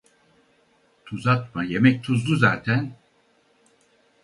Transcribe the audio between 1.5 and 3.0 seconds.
yemek tuzlu zaten.